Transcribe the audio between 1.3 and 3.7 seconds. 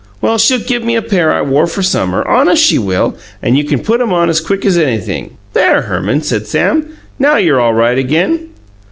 I wore for summer; honest she will, and you